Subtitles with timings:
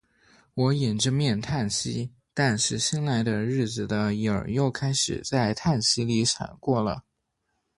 [0.55, 2.11] 我掩着面叹息。
[2.33, 7.03] 但是新来的日子的影儿又开始在叹息里闪过了。